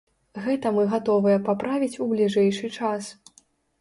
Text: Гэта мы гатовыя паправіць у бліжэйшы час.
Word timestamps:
Гэта 0.45 0.69
мы 0.77 0.85
гатовыя 0.93 1.43
паправіць 1.49 1.99
у 2.07 2.11
бліжэйшы 2.15 2.75
час. 2.81 3.03